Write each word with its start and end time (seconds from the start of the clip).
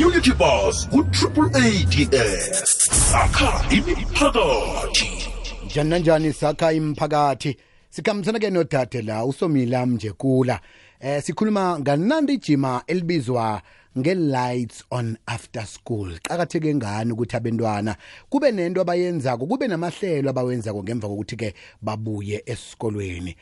community 0.00 0.32
bus 0.32 0.88
ku-triple 0.88 1.50
ads 1.52 2.88
sakha 2.88 3.64
imiphakathi. 3.70 5.28
Njani 5.66 5.90
nanjani 5.90 6.32
sakha 6.32 6.72
imphakathi 6.72 7.56
sikhambisana-ke 7.90 8.50
nodade 8.50 9.02
la 9.02 9.24
usomila 9.24 9.86
mjekula. 9.86 10.60
Eh 11.00 11.22
sikhuluma 11.22 11.78
nganandi 11.80 12.34
ijima 12.34 12.82
elibizwa 12.86 13.62
nge-lights 13.98 14.84
on 14.90 15.18
after 15.26 15.66
school. 15.66 16.18
Qakatheke 16.22 16.74
ngani 16.74 17.12
ukuthi 17.12 17.36
abentwana 17.36 17.96
kube 18.30 18.52
nento 18.52 18.80
abayenzako 18.80 19.46
kube 19.46 19.68
namahlelo 19.68 20.30
abawenzako 20.30 20.82
ngemva 20.82 21.08
kokuthi-ke 21.08 21.54
babuye 21.82 22.42
esikolweni? 22.46 23.36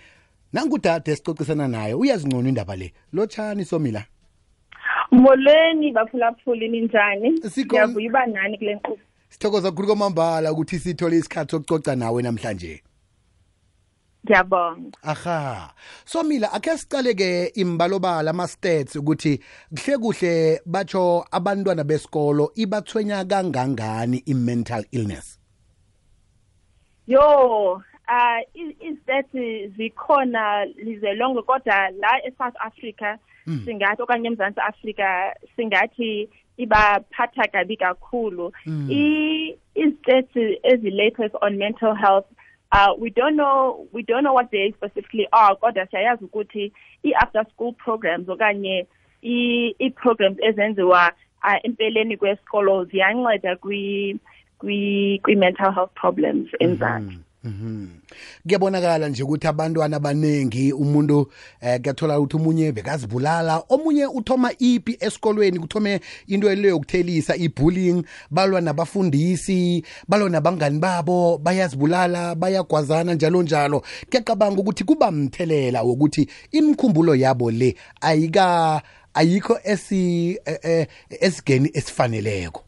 Nangudade 0.52 1.16
sicocisana 1.16 1.68
naye 1.68 1.94
uyazingcono 1.94 2.48
indaba 2.48 2.76
le. 2.76 2.92
Lotshani 3.12 3.64
somila. 3.64 4.04
Molweni 5.10 5.92
baphulaphuli 5.92 6.68
ninjani? 6.68 7.40
Sikhona- 7.40 7.88
ngiyavuya 7.88 8.08
uba 8.10 8.26
nani 8.26 8.58
kule 8.58 8.74
nkqubo? 8.74 8.98
Sithokoza 9.28 9.70
kukhulu 9.70 9.86
kwamambala 9.88 10.52
ukuthi 10.52 10.78
sithole 10.78 11.16
isikhathi 11.16 11.50
sokucoca 11.50 11.96
nawe 11.96 12.22
namhlanje. 12.22 12.82
Ngiyabonga. 14.24 14.98
Aha. 15.02 15.74
Somila 16.04 16.52
akhe 16.52 16.76
sicale-ke 16.78 17.52
imbalobala 17.54 18.30
ama-stats 18.30 18.96
ukuthi 18.96 19.40
kuhle 19.70 19.98
kuhle 19.98 20.60
batsho 20.66 21.24
abantwana 21.30 21.84
besikolo 21.84 22.52
ibathwenya 22.54 23.24
kangangani 23.24 24.22
i-mental 24.26 24.84
illness? 24.90 25.38
Yo 27.06 27.82
uh 28.08 28.40
istats 28.80 29.32
zikhona 29.76 30.64
lize 30.64 31.14
lonke 31.14 31.42
kodwa 31.42 31.90
la 31.90 32.20
eSouth 32.26 32.56
Africa 32.60 33.18
singathi 33.64 34.02
okanye 34.02 34.28
eMzantsi 34.28 34.60
Afrika 34.60 35.34
singathi 35.56 36.28
ibaphatha 36.58 37.48
kabi 37.52 37.76
kakhulu. 37.76 38.52
I 38.66 39.56
istats 39.76 40.34
ezi 40.64 40.90
latest 40.90 41.34
on 41.42 41.58
mental 41.58 41.94
health. 41.94 42.26
Uh 42.72 42.92
we 42.98 43.10
don't 43.10 43.36
know 43.36 43.88
we 43.92 44.02
don't 44.02 44.24
know 44.24 44.32
what 44.32 44.50
they 44.50 44.72
specifically 44.76 45.26
are 45.32 45.56
kodwa 45.56 45.86
siyayazi 45.86 46.24
ukuthi 46.24 46.72
i 47.04 47.12
after 47.22 47.44
school 47.52 47.72
programs 47.72 48.28
okanye 48.28 48.86
i 49.22 49.74
i 49.78 49.90
programs 49.90 50.38
ezenziwa 50.40 51.12
uh, 51.44 51.56
empeleni 51.62 52.16
kwesikolo 52.16 52.84
ziyanceda 52.84 53.56
kwi 53.56 54.18
kwi 54.58 55.20
kwi 55.22 55.36
mental 55.36 55.72
health 55.72 55.92
problems 55.94 56.48
enzansi 56.58 57.18
kuyabonakala 58.42 59.08
nje 59.08 59.22
ukuthi 59.22 59.46
abantwana 59.46 59.96
abaningi 59.96 60.72
umuntu 60.72 61.30
eh 61.60 61.80
kuyathola 61.80 62.18
ukuthi 62.18 62.36
umunye 62.36 62.72
bekazibulala 62.72 63.62
omunye 63.68 64.06
uthoma 64.06 64.52
ipi 64.58 64.96
esikolweni 65.00 65.58
kuthome 65.58 66.00
into 66.26 66.54
le 66.54 66.68
yokuthelisa 66.68 67.36
i-bullying. 67.36 68.04
Balwa 68.30 68.60
nabafundisi 68.60 69.84
balwa 70.08 70.30
nabangani 70.30 70.78
babo 70.78 71.38
bayazibulala 71.38 72.34
bayagwazana 72.34 73.14
njalo 73.14 73.42
njalo. 73.42 73.82
Kuyacabanga 74.10 74.60
ukuthi 74.60 74.84
kuba 74.84 75.10
mthelela 75.10 75.82
wokuthi 75.82 76.28
imikhumbulo 76.50 77.14
yabo 77.14 77.50
le 77.50 77.76
ayika 78.00 78.82
ayikho 79.14 79.58
eh, 79.64 79.78
eh, 80.62 80.86
esigeni 81.20 81.70
esifaneleko. 81.74 82.67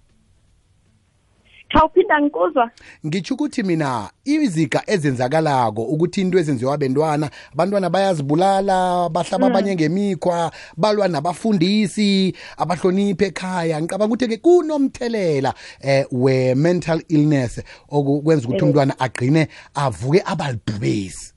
Khawuphinda 1.80 2.20
ngikuzwa. 2.20 2.70
Ngitsho 3.06 3.34
ukuthi 3.34 3.62
mina 3.62 4.10
iziga 4.24 4.82
ezenzakalako 4.86 5.82
ukuthi 5.82 6.20
into 6.20 6.38
ezenziwa 6.38 6.74
abentwana 6.74 7.30
abantwana 7.52 7.90
bayazibulala 7.90 9.08
bahlaba 9.08 9.46
abanye 9.46 9.74
ngemikhwa 9.74 10.52
balwa 10.76 11.08
nabafundisi 11.08 12.34
abahloniphe 12.56 13.26
ekhaya. 13.26 13.80
Ngicabanga 13.80 14.06
ukuthi-ke 14.14 14.36
kunomthelela 14.36 15.54
eh 15.80 16.04
we-mental 16.12 17.02
illness 17.08 17.62
okwenza 17.88 18.48
ukuthi 18.48 18.64
umntwana 18.64 18.94
agqine 19.00 19.48
avuke 19.74 20.22
abalibhubesi 20.26 21.34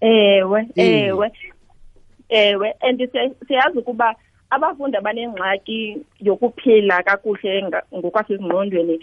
ewe 0.00 0.68
Eh. 0.76 1.06
ewe. 1.08 1.30
Ewe 2.30 2.74
and 2.82 3.00
siya- 3.00 3.34
siyazi 3.48 3.78
ukuba 3.78 4.14
abafundi 4.50 4.96
abanengxaki 4.96 5.96
yokuphila 6.20 7.02
kakuhle 7.02 7.62
nga- 7.62 7.82
ngokwasezingqondweni 7.96 9.00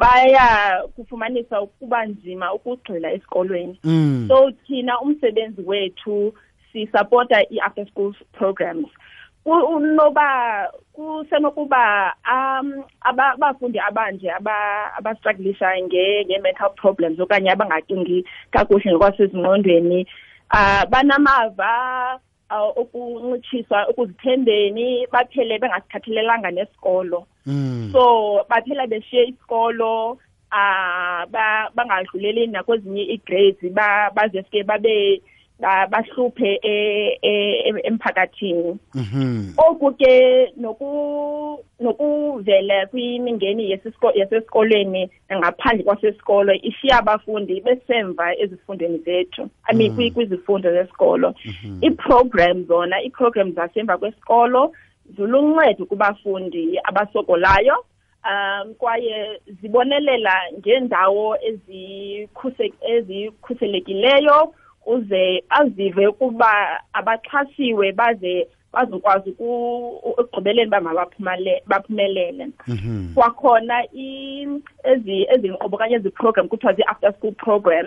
baya 0.00 0.82
kufumanisa 0.96 1.60
ukuba 1.60 2.06
nzima 2.06 2.52
ukugxila 2.54 3.12
esikolweni 3.12 3.78
Mm. 3.84 4.24
so 4.28 4.50
thina 4.66 5.00
umsebenzi 5.00 5.62
wethu 5.66 6.34
sisapota 6.72 7.42
i-after 7.50 7.86
school 7.86 8.14
programs 8.32 8.88
unoba 9.44 10.28
kusenokuba 10.92 12.14
um 12.32 12.84
aba- 13.00 13.32
abafundi 13.32 13.78
abanje 13.78 14.30
aba- 14.30 14.94
abastrugglisha 14.98 15.66
nge- 15.80 16.24
nge-mental 16.26 16.70
problems 16.70 17.20
okanye 17.20 17.50
abangacingi 17.50 18.24
kakuhle 18.50 18.92
ngokwasezingqondweni 18.92 20.06
uh 20.54 20.84
banamava 20.90 22.18
okuncitshiswa 22.50 23.90
ekuzithembeni 23.90 25.06
baphele 25.12 25.58
bengasikhathalelanga 25.58 26.50
nesikolo 26.50 27.26
Mm. 27.46 27.88
so 27.92 28.44
baphela 28.50 28.86
beshiye 28.86 29.24
isikolo 29.32 30.18
ah 30.52 31.24
ba 31.30 31.70
bangadluleli 31.74 32.46
nakwezinye 32.46 33.02
igrades 33.02 33.72
ba 33.72 34.10
baze 34.14 34.42
sike 34.42 34.62
babe 34.62 35.22
ba- 35.22 35.22
bahluphe 35.60 36.58
e- 36.62 37.18
e- 37.22 37.80
emphakathini. 37.84 38.78
Mhm. 38.94 39.52
oku 39.58 39.92
ke 39.94 40.52
noku 40.56 41.64
nokuvela 41.80 42.86
kwimingeni 42.86 43.70
yesisko- 43.72 44.18
yasesikolweni 44.18 45.10
ngaphandle 45.32 45.84
kwasesikolo 45.84 46.52
ishiya 46.54 46.98
abafundi 46.98 47.60
besemva 47.60 48.36
ezifundweni 48.38 48.98
zethu 48.98 49.48
i 49.68 49.76
mean 49.76 49.90
kwi- 49.96 50.12
kwizifundo 50.12 50.72
zesikolo. 50.72 51.34
Ii-program 51.84 52.64
zona 52.64 53.02
ii-program 53.04 53.52
zasemva 53.52 53.98
kwesikolo 53.98 54.72
ziluncedo 55.16 55.86
kubafundi 55.86 56.78
abasokolayo 56.84 57.84
um 58.24 58.74
kwaye 58.74 59.40
zibonelela 59.62 60.32
ngeendawo 60.58 61.36
ezikhuse- 61.36 62.72
ezikhuselekileyo 62.82 64.54
uze 64.86 65.44
azive 65.50 66.06
ukuba 66.06 66.80
abaxhasiwe 66.92 67.92
baze 67.92 68.46
bazokwazi 68.72 69.30
uku- 69.30 70.14
ekugqibeleni 70.20 70.68
uba 70.68 70.80
mabaphumale- 70.80 71.62
baphumelele 71.66 72.48
Mhm. 72.68 73.14
kwakhona 73.14 73.84
i- 73.94 74.46
ezi 74.84 75.26
ezi 75.34 75.48
nkqubo 75.48 75.76
okanye 75.76 75.94
ezi 75.96 76.10
program 76.10 76.48
kuthiwa 76.48 76.72
zii-after 76.72 77.12
school 77.14 77.32
program 77.32 77.86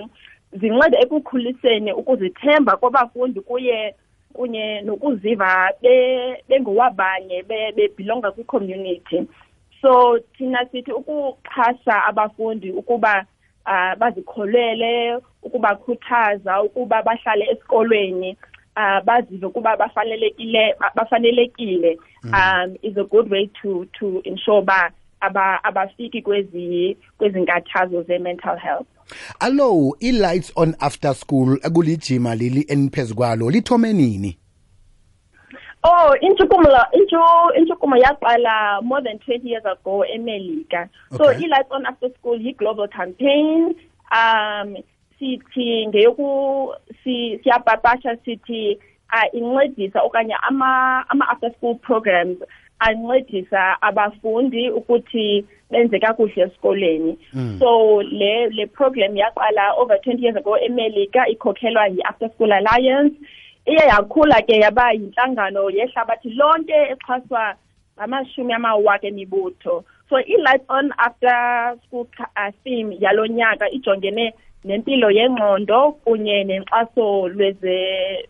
zinceda 0.54 1.00
ekukhuliseni 1.00 1.94
ukuzithemba 1.94 2.78
kwabafundi 2.78 3.42
kuye 3.42 3.96
kunye 4.34 4.82
nokuziva 4.82 5.70
be- 5.82 6.44
bengowabanye 6.50 7.44
be- 7.44 7.72
bebhilonga 7.72 8.32
kwi-community 8.32 9.24
so 9.82 10.20
thina 10.38 10.66
sithi 10.72 10.92
ukuxhasa 10.92 12.06
abafundi 12.06 12.72
ukuba 12.72 13.26
uh, 13.66 14.00
bazikholele 14.00 15.20
ukubakhuthaza 15.44 16.62
ukuba 16.64 17.04
bahlale 17.04 17.46
esikolweni 17.52 18.38
uh, 18.78 19.06
bazive 19.06 19.46
ukuba 19.46 19.78
bafanelekile 19.78 20.76
ba- 20.80 20.92
bafanelekile 20.96 21.98
um 22.24 22.76
is 22.82 22.98
a 22.98 23.04
good 23.04 23.32
way 23.32 23.50
to 23.62 23.86
to 24.00 24.22
ensure 24.24 24.62
ba 24.62 24.92
aba 25.20 25.64
abafiki 25.64 26.22
kwezi 26.22 26.98
kwezinkathazo 27.18 28.04
ze-mental 28.04 28.58
health. 28.58 28.88
Allo 29.40 29.96
i-lights 30.00 30.52
on 30.56 30.76
after 30.80 31.14
school 31.16 31.60
ekulijima 31.64 32.36
leli 32.36 32.66
eniphezu 32.70 33.16
kwalo 33.16 33.50
lithome 33.50 33.94
nini? 33.94 34.38
Oh, 35.86 36.16
intshukumo 36.22 36.70
intshu 36.94 37.20
intshukumo 37.58 37.98
yaqala 37.98 38.82
more 38.84 39.02
than 39.02 39.20
20 39.20 39.48
years 39.48 39.66
ago 39.66 40.06
eMelika. 40.16 40.90
So 41.18 41.30
Okay. 41.30 41.44
i-Lights 41.46 41.72
on 41.72 41.86
After 41.86 42.10
School 42.20 42.40
yi-global 42.40 42.88
campaign. 42.88 43.76
Um 44.12 44.78
sithi 45.20 45.88
ngeyoku 45.88 46.74
si 47.04 47.40
siyapapasha 47.44 48.16
sithi 48.26 48.80
uh, 49.14 49.28
incedisa 49.34 50.02
okanye 50.02 50.36
ama 50.48 51.04
ama 51.10 51.26
after 51.30 51.52
school 51.58 51.76
programs 51.76 52.38
ancedisa 52.80 53.82
abafundi 53.82 54.70
ukuthi 54.70 55.46
benze 55.72 56.00
kakuhle 56.00 56.44
esikoleni. 56.44 57.18
So 57.60 58.02
le 58.02 58.50
le 58.50 58.66
program 58.68 59.16
yaqala 59.16 59.76
over 59.78 59.98
20 59.98 60.22
years 60.22 60.38
ago 60.38 60.58
eMelika 60.58 61.28
ikhokhelwa 61.28 61.88
yi-After 61.88 62.30
School 62.30 62.52
Alliance. 62.54 63.16
Iye 63.66 63.84
yakhula 63.88 64.42
ke 64.42 64.60
yaba 64.60 64.92
yinhlangano 64.92 65.70
yehlabathi 65.70 66.30
lonke 66.30 66.74
exhaswa 66.92 67.56
ngamashumi 67.98 68.54
amawaka 68.54 69.08
emibutho 69.08 69.84
so 70.10 70.18
i-light 70.20 70.62
on 70.70 70.92
after 70.98 71.76
school 71.88 72.06
ca- 72.18 72.30
uh, 72.38 72.52
theme 72.64 72.98
yalo 73.00 73.28
nyaka 73.28 73.70
ijongene 73.70 74.34
nempilo 74.64 75.12
yengqondo 75.12 75.92
kunye 75.92 76.44
nenkxaso 76.44 77.28
lweze 77.28 77.78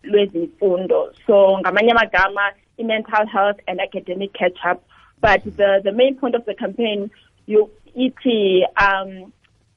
lwezimfundo 0.03 1.13
so 1.27 1.59
ngamanye 1.59 1.91
amagama 1.91 2.51
i-mental 2.77 3.27
health 3.27 3.59
and 3.67 3.79
academic 3.81 4.33
catch 4.33 4.57
up. 4.65 4.81
But 5.21 5.43
the 5.43 5.81
the 5.83 5.91
main 5.91 6.15
point 6.15 6.35
of 6.35 6.45
the 6.45 6.55
campaign 6.55 7.11
you 7.45 7.69
ithi 7.95 8.63
um 8.81 9.31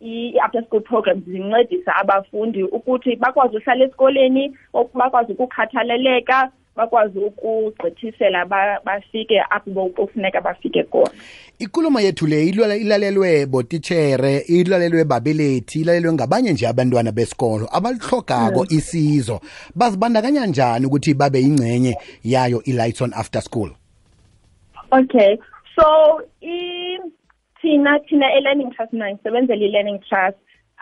i-after 0.07 0.65
school 0.65 0.81
programs 0.81 1.25
zincedisa 1.25 1.97
abafundi 1.97 2.63
ukuthi 2.63 3.17
bakwazi 3.17 3.57
uhlala 3.57 3.85
esikoleni 3.85 4.57
bakwazi 4.95 5.33
ukukhathaleleka 5.33 6.51
bakwazi 6.77 7.19
ukugqithisela 7.19 8.45
bafike 8.85 9.41
apho 9.51 9.89
kufuneka 9.89 10.41
bafike 10.41 10.83
khona. 10.85 11.11
Ikulumo 11.59 12.01
yethu 12.01 12.27
le 12.27 12.47
ilalelwe 12.47 13.47
botitshere 13.47 14.39
ilalelwe 14.39 15.05
babelethi 15.05 15.81
ilalelwe 15.81 16.13
ngabanye 16.13 16.53
nje 16.53 16.69
abantwana 16.69 17.13
besikolo 17.13 17.69
abalihlogako 17.73 18.61
mm. 18.61 18.67
isizo. 18.71 19.41
Bazibandakanya 19.75 20.47
njani 20.47 20.87
ukuthi 20.87 21.15
babe 21.15 21.41
yingcenye 21.41 21.97
yayo 22.25 22.63
i-lights 22.65 23.03
on 23.03 23.13
after 23.15 23.43
school? 23.43 23.71
Okay 24.93 25.39
so 25.77 26.21
thina 27.67 27.99
thina 28.09 28.27
e-learning 28.39 28.71
trust 28.71 28.93
mina 28.93 29.11
ngisebenzela 29.11 29.65
i-learning 29.65 29.99
trust 30.09 30.39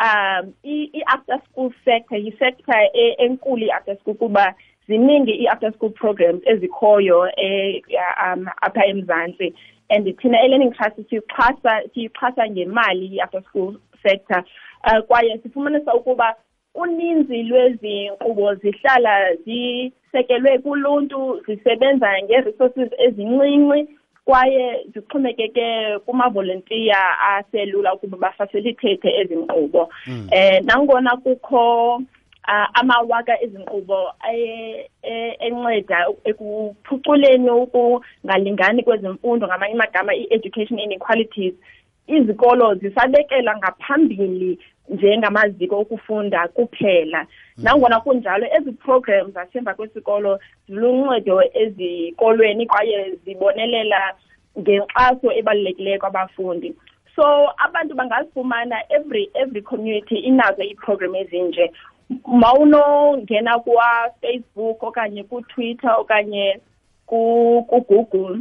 um 0.06 0.52
i-after 0.62 1.38
school 1.46 1.70
sector 1.84 2.18
yi-sector 2.18 2.80
e, 2.92 3.14
enkulu 3.18 3.64
i-after 3.66 3.96
school 4.00 4.14
kuba 4.14 4.54
ziningi 4.88 5.32
i-after 5.32 5.72
school 5.72 5.90
programs 5.90 6.42
ezikhoyo 6.46 7.28
eh, 7.36 7.82
um 8.26 8.46
apha 8.62 8.86
emzantsi. 8.86 9.54
And 9.90 10.04
thina 10.18 10.38
e-learning 10.44 10.72
trust 10.72 10.96
siyixhasa 10.96 11.72
siyixhasa 11.94 12.48
ngemali 12.50 13.06
i-after 13.16 13.42
school 13.48 13.76
sector. 14.06 14.44
Uh, 14.84 15.00
kwaye 15.06 15.38
sifumanisa 15.42 15.94
ukuba 15.94 16.36
uninzi 16.74 17.42
lwezi 17.42 18.08
nkqubo 18.08 18.54
zihlala 18.54 19.34
zisekelwe 19.34 20.58
kuluntu 20.58 21.42
zisebenza 21.46 22.22
ngee-resources 22.22 22.90
ezincinci. 22.98 23.88
Kwaye 24.24 24.86
zixhomekeke 24.94 25.98
kumavolontiya 26.06 27.20
aselula 27.20 27.94
ukuba 27.94 28.16
bafacilitate 28.18 29.08
ezi 29.20 29.36
nkqubo. 29.36 29.88
Um 30.06 30.28
nangona 30.64 31.16
kukho 31.16 31.96
uh, 32.48 32.68
amawaka 32.74 33.42
ezinkqubo 33.42 34.12
enceda 35.40 36.06
ekuphuculeni 36.24 37.50
ukungalingani 37.50 38.82
kwezemfundo 38.82 39.46
ngamanye 39.46 39.74
amagama 39.74 40.14
i-education 40.14 40.78
inequalities 40.78 41.54
izikolo 42.06 42.74
zisabekela 42.74 43.56
ngaphambili 43.56 44.58
njengamaziko 44.88 45.78
okufunda 45.78 46.48
kuphela. 46.48 47.26
Nangona 47.58 48.00
kunjalo 48.00 48.46
ezi 48.56 48.72
programs 48.72 49.34
zasemva 49.34 49.74
kwesikolo 49.74 50.38
ziluncedo 50.68 51.42
ezikolweni 51.54 52.66
kwaye 52.66 53.16
zibonelela 53.24 54.14
ngenkxaso 54.58 55.32
ebalulekileyo 55.32 55.98
kwabafundi. 55.98 56.74
So 57.16 57.24
abantu 57.58 57.94
bangazifumana 57.94 58.76
every 58.90 59.30
every 59.34 59.62
community 59.62 60.16
inazo 60.16 60.62
ii-program 60.62 61.14
ezinje. 61.14 61.72
Mawunongena 62.26 63.58
kwa-facebook 63.58 64.82
okanye 64.82 65.22
ku-twitter 65.24 65.94
okanye 65.98 66.60
ku-google 67.06 68.38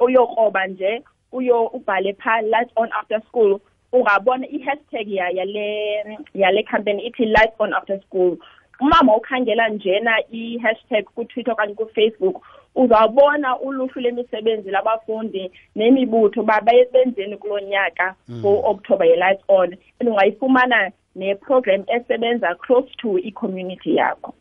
uyokroba 0.00 0.66
nje 0.66 1.02
uyo 1.32 1.66
ubhale 1.66 2.12
phaa 2.12 2.40
light 2.40 2.70
on 2.76 2.88
after 2.92 3.20
school. 3.28 3.60
Ungabona 3.92 4.46
i-hashtag 4.46 5.08
yale 5.08 6.18
yale 6.34 6.62
campaign 6.62 7.00
ithi 7.00 7.26
light 7.26 7.52
on 7.58 7.72
after 7.72 8.00
school. 8.00 8.36
Umama 8.80 9.16
ukhangela 9.16 9.68
njena 9.68 10.12
i-hashtag 10.30 11.04
ku-twitter 11.04 11.52
okanye 11.52 11.74
ku-facebook 11.74 12.42
uzawubona 12.74 13.58
uluhlu 13.60 14.02
lemisebenzi 14.02 14.70
labafundi 14.70 15.50
nemibutho 15.76 16.40
uba 16.40 16.60
benzeni 16.60 17.36
kulo 17.36 17.60
nyaka 17.60 18.14
ngo-october 18.30 19.06
ye-light 19.06 19.40
on. 19.48 19.76
And 20.00 20.08
ungayifumana 20.08 20.92
ne-program 21.14 21.84
esebenza 21.88 22.54
close 22.54 22.88
to 23.02 23.18
i-community 23.18 23.96
yakho. 23.96 24.30
Hmm. 24.30 24.39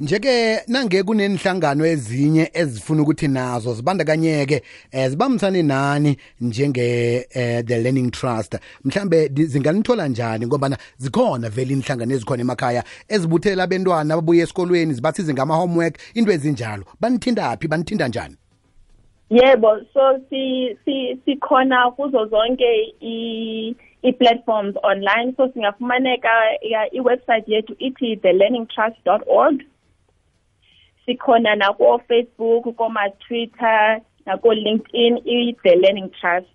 Njeke 0.00 0.60
nange 0.68 1.02
kunenhlangano 1.02 1.86
ezinye 1.86 2.50
ezifuna 2.54 3.02
ukuthi 3.02 3.28
nazo 3.28 3.74
zibandakanyeke 3.74 4.62
eh 4.90 5.10
zibambisane 5.10 5.62
nani 5.62 6.16
njenge 6.40 7.26
eh, 7.30 7.64
the 7.64 7.78
learning 7.78 8.10
trust? 8.10 8.56
Mhlambe 8.84 9.28
zinganithola 9.28 10.08
njani 10.08 10.46
ngoba 10.46 10.76
zikhona 10.98 11.48
vele 11.48 11.72
inhlangano 11.72 12.14
ezikhona 12.14 12.40
emakhaya 12.40 12.84
ezibuthela 13.08 13.62
abantwana 13.62 14.14
ababuye 14.14 14.42
esikolweni 14.42 14.94
zibasize 14.94 15.32
ngama 15.32 15.54
homework 15.54 15.98
into 16.14 16.32
ezinjalo. 16.32 16.84
Banithinda 17.00 17.56
phi 17.56 17.68
banithinda 17.68 18.08
njani? 18.08 18.36
Yebo 19.30 19.80
so 19.94 20.20
si 20.30 20.76
si 20.84 21.18
sikhona 21.24 21.90
kuzo 21.90 22.26
zonke 22.26 22.94
i 23.00 23.74
i-platforms 24.02 24.76
online. 24.82 25.34
So 25.36 25.48
singafumaneka 25.48 26.34
i-website 26.92 27.46
yethu 27.46 27.76
ithi 27.78 28.16
thelearningtrust.org 28.16 29.62
sikhona 31.06 31.54
nako-facebook 31.56 32.76
koma-twitter 32.76 34.00
nako-linkedin 34.26 35.18
i-the 35.24 35.76
learning 35.76 36.10
trust. 36.20 36.46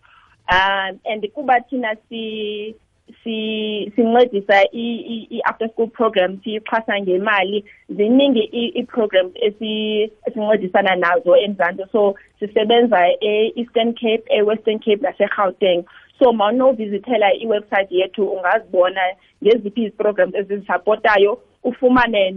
Um 0.50 1.00
and 1.06 1.22
the 1.22 1.28
kuba 1.28 1.60
thina 1.70 1.96
si 2.10 2.76
si 3.24 3.92
sincedisa 3.96 4.64
i-after 4.72 5.68
school 5.70 5.88
program 5.88 6.38
siyixhasa 6.44 7.00
ngemali 7.02 7.64
ziningi 7.90 8.44
i-programs 8.80 9.34
esincedisana 9.42 10.96
nazo 10.96 11.36
emzantsi 11.36 11.84
so 11.92 12.16
sisebenza 12.40 13.00
e-eastern 13.22 13.94
cape 13.94 14.24
e-western 14.30 14.80
cape 14.80 15.02
nase-gauteng 15.02 15.84
so 16.20 16.34
mawunovizithela 16.34 17.34
iwebsite 17.34 17.96
yethu 17.96 18.28
ungazibona 18.28 19.02
ngeziphi 19.44 19.82
izi-programs 19.84 20.36
ezizisapotayo 20.36 21.42
ufumane 21.64 22.32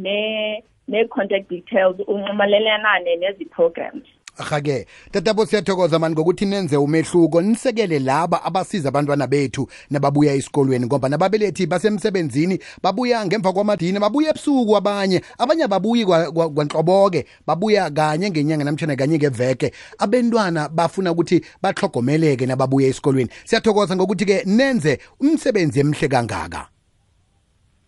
ne-contact 0.88 1.48
details 1.50 1.96
unxumalelane 2.06 3.16
nezi-programs. 3.16 4.04
Aha-ke 4.40 4.86
tatabo 5.12 5.46
siyathokoza 5.46 5.98
mani 5.98 6.14
ngokuthi 6.14 6.46
nenze 6.46 6.76
umehluko. 6.76 7.42
Nisekele 7.42 7.98
laba 7.98 8.44
abasiza 8.44 8.88
abantwana 8.88 9.26
bethu 9.26 9.68
nababuya 9.90 10.34
esikolweni 10.34 10.86
ngoba 10.86 11.08
nababelethi 11.08 11.66
basemsebenzini 11.66 12.58
babuya 12.82 13.26
ngemva 13.26 13.52
kwamadina 13.52 14.00
babuya 14.00 14.30
ebusuku 14.30 14.76
abanye. 14.76 15.20
Abanye 15.38 15.64
ababuyi 15.64 16.04
kwanhloboke 16.06 17.26
babuya 17.46 17.90
kanye 17.90 18.30
ngenyanga 18.30 18.64
namtshana 18.64 18.96
kanye 18.96 19.18
ngeveke. 19.18 19.72
Abantwana 19.98 20.68
bafuna 20.68 21.12
ukuthi 21.12 21.44
bahlogomeleke 21.62 22.46
nababuya 22.46 22.88
esikolweni. 22.88 23.30
Siyathokoza 23.44 23.96
ngokuthi-ke 23.96 24.42
nenze 24.46 24.98
umsebenzi 25.20 25.80
emhle 25.80 26.08
kangaka 26.08 26.69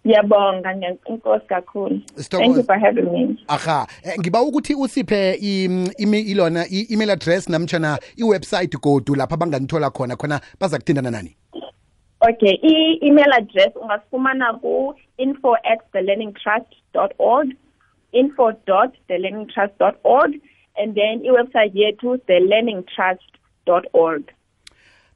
Ngiyabonga 0.06 0.74
inkosi 1.08 1.46
kakhulu. 1.46 2.00
Thank 2.16 2.56
you 2.56 2.62
for 2.62 2.78
having 2.78 3.12
me. 3.12 3.44
Aha, 3.48 3.86
ngiba 4.18 4.42
ukuthi 4.42 4.74
usiphe 4.74 5.32
ilona 5.98 6.66
i-email 6.68 7.10
address 7.10 7.48
namtjana 7.48 7.98
i-website 8.16 8.76
godu 8.80 9.14
lapha 9.14 9.36
banganithola 9.36 9.90
khona 9.90 10.16
khona 10.16 10.40
bazakuthindana 10.60 11.10
nani. 11.10 11.36
Okay, 12.20 12.58
i-email 12.62 13.32
address 13.32 13.76
ungasifumana 13.76 14.60
ku 14.60 14.94
info 15.18 15.54
at 15.64 15.78
thelearningtrust.org 15.92 17.56
info 18.12 18.52
dot 18.66 18.94
thelearningtrust.org 19.08 20.40
and 20.76 20.94
then 20.94 21.22
i-website 21.24 21.74
yethu 21.74 22.18
thelearningtrust.org. 22.26 24.22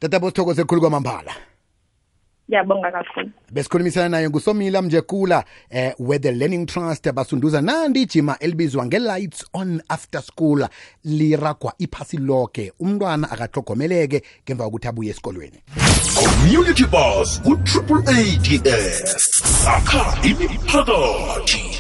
Tatabo 0.01 0.31
sithokoze 0.31 0.65
khulu 0.65 0.81
kwamambala. 0.81 1.33
Ngiyabonga 2.49 2.91
kakhulu. 2.91 3.31
Besikhulumisana 3.53 4.09
naye 4.09 4.29
ngusomila 4.31 4.83
mjekula 4.83 5.45
eh 5.71 5.95
where 5.99 6.33
learning 6.33 6.67
trust 6.67 7.13
basunduza 7.13 7.61
nandi 7.61 8.03
ijima 8.03 8.39
elibizwa 8.39 8.87
nge-lights 8.87 9.47
on 9.53 9.83
after 9.89 10.23
school 10.23 10.69
liragwa 11.05 11.75
iphasi 11.79 12.17
lonke 12.17 12.73
umntwana 12.81 13.31
akahlogomeleke 13.31 14.23
ngemva 14.45 14.65
kokuthi 14.65 14.89
abuye 14.89 15.11
esikolweni. 15.11 15.63
Community 16.15 16.85
bus 16.85 17.41
ku-triple 17.43 18.03
ads 18.07 19.17
sakha 19.65 20.19
imiphakathi. 20.23 21.76